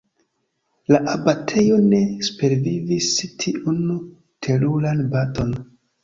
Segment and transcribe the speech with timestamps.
[0.93, 3.09] La abatejo ne supervivis
[3.43, 3.77] tiun
[4.47, 5.53] teruran baton.